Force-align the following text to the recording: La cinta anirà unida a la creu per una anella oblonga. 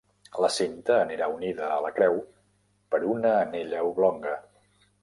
La 0.43 0.47
cinta 0.53 0.95
anirà 1.01 1.27
unida 1.33 1.69
a 1.75 1.77
la 1.87 1.91
creu 1.99 2.19
per 2.95 3.05
una 3.13 3.39
anella 3.45 3.89
oblonga. 3.93 4.39